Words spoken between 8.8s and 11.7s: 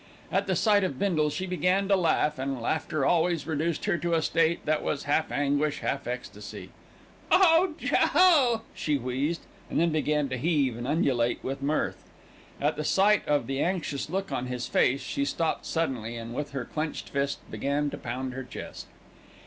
wheezed, and then began to heave and undulate with